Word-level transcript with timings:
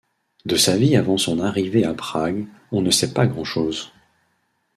De 0.47 0.55
sa 0.55 0.77
vie 0.77 0.95
avant 0.95 1.19
son 1.19 1.39
arrivée 1.39 1.85
à 1.85 1.93
Prague, 1.93 2.47
on 2.71 2.81
ne 2.81 2.89
sait 2.89 3.13
pas 3.13 3.27
grand 3.27 3.43
chose. 3.43 3.91